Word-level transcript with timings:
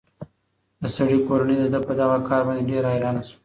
د 0.81 0.83
سړي 0.95 1.17
کورنۍ 1.27 1.55
د 1.59 1.65
ده 1.73 1.79
په 1.87 1.93
دغه 2.01 2.17
کار 2.29 2.41
باندې 2.47 2.67
ډېره 2.71 2.87
حیرانه 2.93 3.21
شوه. 3.27 3.37